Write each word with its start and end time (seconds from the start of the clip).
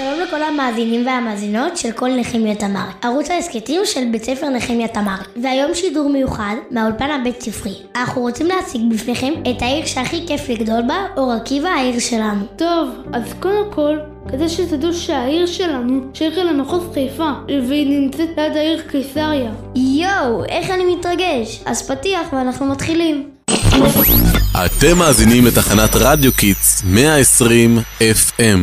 לכל 0.00 0.42
המאזינים 0.42 1.06
והמאזינות 1.06 1.76
של 1.76 1.92
קול 1.92 2.08
נחמיה 2.20 2.54
תמר, 2.54 2.84
ערוץ 3.02 3.30
ההסכתים 3.30 3.80
של 3.84 4.00
בית 4.12 4.24
ספר 4.24 4.48
נחמיה 4.48 4.88
תמר. 4.88 5.16
והיום 5.42 5.74
שידור 5.74 6.08
מיוחד 6.08 6.54
מהאולפן 6.70 7.10
הבית 7.10 7.42
ספרי. 7.42 7.74
אנחנו 7.96 8.22
רוצים 8.22 8.46
להציג 8.46 8.80
בפניכם 8.90 9.32
את 9.50 9.62
העיר 9.62 9.86
שהכי 9.86 10.26
כיף 10.26 10.48
לגדול 10.48 10.82
בה, 10.88 11.06
אור 11.16 11.32
עקיבא 11.32 11.68
העיר 11.68 11.98
שלנו. 11.98 12.44
טוב, 12.56 12.88
אז 13.12 13.22
קודם 13.40 13.72
כל, 13.74 13.98
כדי 14.28 14.48
שתדעו 14.48 14.92
שהעיר 14.92 15.46
שלנו 15.46 16.00
שייכת 16.14 16.36
למחוז 16.36 16.82
חיפה, 16.94 17.30
והיא 17.68 18.00
נמצאת 18.00 18.28
ליד 18.36 18.56
העיר 18.56 18.82
קיסריה. 18.90 19.50
יואו, 19.76 20.44
איך 20.44 20.70
אני 20.70 20.94
מתרגש. 20.94 21.62
אז 21.66 21.90
פתיח 21.90 22.32
ואנחנו 22.32 22.66
מתחילים. 22.66 23.28
אתם 24.66 24.98
מאזינים 24.98 25.46
לתחנת 25.46 25.90
רדיו 25.94 26.32
Kids 26.32 26.82
120 26.84 27.78
FM. 28.00 28.58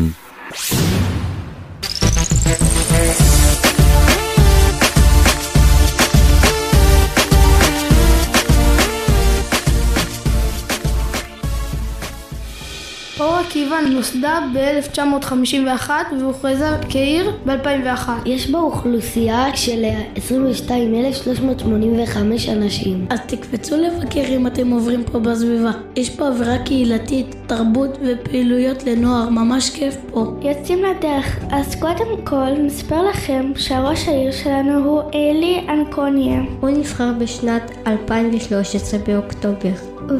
עקיבא 13.49 13.75
נוסדה 13.93 14.39
ב-1951 14.53 15.89
והוכרזה 16.19 16.69
כעיר 16.89 17.31
ב-2001. 17.45 18.09
יש 18.25 18.49
בה 18.49 18.59
אוכלוסייה 18.59 19.55
של 19.55 19.85
22,385 20.15 22.49
אנשים. 22.49 23.05
אז 23.09 23.19
תקפצו 23.27 23.77
לבקר 23.77 24.23
אם 24.27 24.47
אתם 24.47 24.71
עוברים 24.71 25.03
פה 25.03 25.19
בסביבה. 25.19 25.71
יש 25.95 26.09
פה 26.09 26.27
אווירה 26.27 26.57
קהילתית, 26.57 27.35
תרבות 27.47 27.97
ופעילויות 28.01 28.83
לנוער, 28.83 29.29
ממש 29.29 29.69
כיף 29.69 29.97
פה. 30.11 30.25
יוצאים 30.41 30.79
לדרך. 30.83 31.39
אז 31.51 31.75
קודם 31.75 32.17
כל 32.23 32.51
נספר 32.63 33.09
לכם 33.09 33.51
שהראש 33.55 34.07
העיר 34.07 34.31
שלנו 34.31 34.85
הוא 34.85 35.01
אלי 35.13 35.61
אנקוניה. 35.69 36.41
הוא 36.59 36.69
נבחר 36.69 37.11
בשנת 37.19 37.71
2013 37.87 38.99
באוקטובר. 39.07 39.73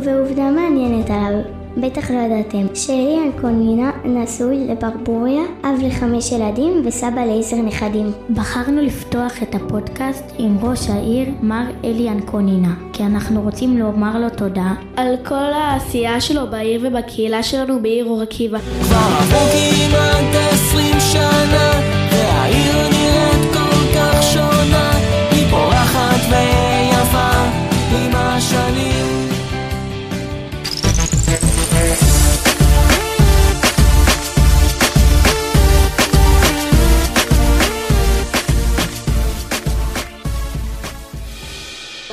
ועובדה 0.04 0.52
מעניינת 0.52 1.10
עליו, 1.10 1.42
בטח 1.82 2.12
לא 2.12 2.18
ידעתם, 2.18 2.76
שאלי 2.76 3.18
אנקונינה 3.26 3.92
נשוי 4.06 4.68
לברבוריה, 4.68 5.42
אב 5.64 5.80
לחמש 5.82 6.32
ילדים 6.32 6.82
וסבא 6.86 7.26
לעשר 7.26 7.56
נכדים. 7.56 8.12
בחרנו 8.30 8.82
לפתוח 8.82 9.44
את 9.44 9.56
הפודקאסט 9.56 10.24
עם 10.38 10.58
ראש 10.62 10.90
העיר, 10.90 11.28
מר 11.42 11.66
אלי 11.84 12.10
אנקונינה, 12.10 12.74
כי 12.94 13.04
אנחנו 13.04 13.42
רוצים 13.42 13.78
לומר 13.78 14.20
לו 14.20 14.30
תודה 14.30 14.74
על 14.96 15.16
כל 15.26 15.36
העשייה 15.36 16.22
שלו 16.22 16.48
בעיר 16.52 16.82
ובקהילה 16.84 17.44
שלנו 17.44 17.82
בעיר 17.82 18.06
אור 18.06 18.22
עקיבא. 18.22 18.60
כבר 18.60 18.98
עברו 19.20 19.40
כמעט 19.50 20.36
עשרים 20.52 21.00
שנה, 21.00 21.72
והעיר 22.12 22.99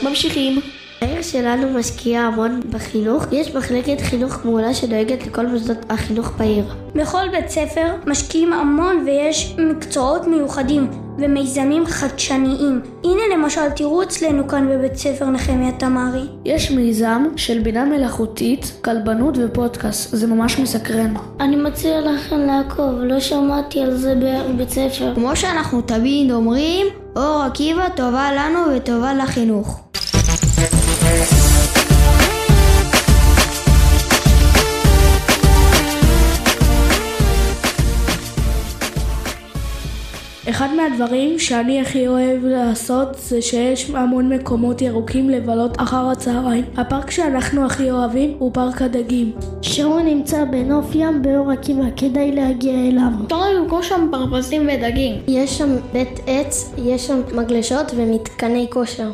ממשיכים. 0.09 0.61
העיר 1.01 1.23
שלנו 1.23 1.79
משקיעה 1.79 2.27
המון 2.27 2.61
בחינוך. 2.71 3.25
יש 3.33 3.55
מחלקת 3.55 4.01
חינוך 4.01 4.45
מעולה 4.45 4.75
שדואגת 4.75 5.27
לכל 5.27 5.47
מוסדות 5.47 5.79
החינוך 5.91 6.33
בעיר. 6.39 6.65
בכל 6.95 7.29
בית 7.33 7.49
ספר 7.49 7.95
משקיעים 8.07 8.53
המון 8.53 9.03
ויש 9.07 9.57
מקצועות 9.59 10.27
מיוחדים 10.27 10.91
ומיזמים 11.19 11.87
חדשניים. 11.87 12.81
הנה 13.05 13.23
למשל, 13.35 13.71
תראו 13.77 14.03
אצלנו 14.03 14.49
כאן 14.49 14.69
בבית 14.69 14.97
ספר 14.97 15.31
נחמיה 15.31 15.73
תמרי. 15.73 16.27
יש 16.45 16.71
מיזם 16.71 17.25
של 17.37 17.59
בינה 17.59 17.85
מלאכותית, 17.85 18.73
כלבנות 18.85 19.39
ופודקאסט, 19.39 20.17
זה 20.17 20.27
ממש 20.27 20.59
מסקרן. 20.59 21.15
אני 21.41 21.57
מציע 21.57 22.01
לכם 22.01 22.39
לעקוב, 22.39 22.93
לא 23.01 23.21
שמעתי 23.21 23.81
על 23.81 23.97
זה 23.97 24.15
בבית 24.15 24.71
ספר. 24.71 25.15
כמו 25.15 25.37
שאנחנו 25.37 25.81
תמיד 25.81 26.33
אומרים, 26.33 26.87
אור 27.17 27.43
עקיבא 27.43 27.89
טובה 27.89 28.29
לנו 28.33 28.61
וטובה 28.77 29.15
לחינוך. 29.15 29.86
אחד 40.57 40.69
מהדברים 40.75 41.39
שאני 41.39 41.81
הכי 41.81 42.09
אוהב 42.09 42.45
לעשות 42.45 43.09
זה 43.15 43.43
שיש 43.43 43.91
המון 43.91 44.33
מקומות 44.33 44.83
ירוקים 44.83 45.31
לבלות 45.31 45.81
אחר 45.81 46.09
הצהריים. 46.11 46.65
הפארק 46.77 47.11
שאנחנו 47.11 47.67
הכי 47.67 47.91
אוהבים 47.91 48.37
הוא 48.39 48.51
פארק 48.55 48.83
הדגים. 48.83 49.33
שהוא 49.63 50.01
נמצא 50.01 50.45
בנוף 50.45 50.87
ים 50.95 51.23
באור 51.23 51.51
עקיבא, 51.51 51.85
כדאי 51.97 52.33
להגיע 52.33 52.75
אליו. 52.75 53.09
אפשר 53.25 53.51
למכור 53.51 53.83
שם 53.83 54.09
פרפסים 54.11 54.69
ודגים. 54.73 55.15
יש 55.29 55.59
שם 55.59 55.77
בית 55.93 56.21
עץ, 56.27 56.75
יש 56.79 57.07
שם 57.07 57.21
מגלשות 57.35 57.93
ומתקני 57.97 58.67
כושר. 58.71 59.11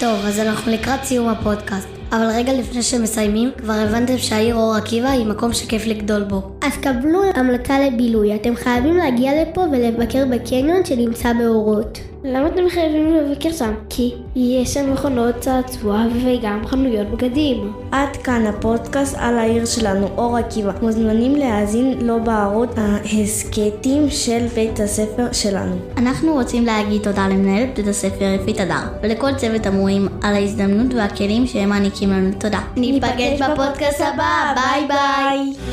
טוב, 0.00 0.18
אז 0.26 0.38
אנחנו 0.40 0.72
לקראת 0.72 1.04
סיום 1.04 1.28
הפודקאסט. 1.28 2.03
אבל 2.12 2.26
רגע 2.34 2.52
לפני 2.52 2.82
שמסיימים, 2.82 3.50
כבר 3.58 3.72
הבנתם 3.72 4.18
שהעיר 4.18 4.54
אור 4.54 4.74
עקיבא 4.74 5.08
היא 5.08 5.26
מקום 5.26 5.52
שכיף 5.52 5.86
לגדול 5.86 6.22
בו. 6.22 6.42
אז 6.62 6.72
קבלו 6.76 7.22
המלצה 7.34 7.78
לבילוי, 7.80 8.34
אתם 8.34 8.56
חייבים 8.56 8.96
להגיע 8.96 9.42
לפה 9.42 9.60
ולבקר 9.60 10.24
בקניון 10.30 10.84
שנמצא 10.84 11.32
באורות. 11.32 12.13
למה 12.26 12.46
אתם 12.46 12.68
חייבים 12.68 13.14
לבקר 13.14 13.52
שם? 13.52 13.74
כי 13.90 14.14
יש 14.36 14.74
שם 14.74 14.92
מכונות 14.92 15.34
צעצוע 15.40 16.04
וגם 16.24 16.66
חנויות 16.66 17.06
בגדים. 17.10 17.72
עד 17.92 18.16
כאן 18.16 18.46
הפודקאסט 18.46 19.16
על 19.18 19.38
העיר 19.38 19.64
שלנו, 19.64 20.08
אור 20.16 20.36
עקיבא. 20.36 20.72
מוזמנים 20.82 21.36
להאזין 21.36 22.06
לו 22.06 22.24
בערוץ 22.24 22.70
ההסכתים 22.76 24.10
של 24.10 24.46
בית 24.54 24.80
הספר 24.80 25.32
שלנו. 25.32 25.76
אנחנו 25.96 26.32
רוצים 26.32 26.64
להגיד 26.64 27.02
תודה 27.02 27.28
למנהלת 27.28 27.76
בית 27.76 27.88
הספר 27.88 28.24
יפית 28.40 28.60
הדר, 28.60 28.82
ולכל 29.02 29.34
צוות 29.34 29.66
המורים 29.66 30.08
על 30.22 30.34
ההזדמנות 30.34 30.94
והכלים 30.94 31.46
שהם 31.46 31.68
מעניקים 31.68 32.10
לנו. 32.10 32.30
תודה. 32.40 32.60
ניפגש 32.76 33.40
בפודקאסט 33.40 34.00
הבא, 34.00 34.54
ביי 34.54 34.86
ביי. 34.88 35.63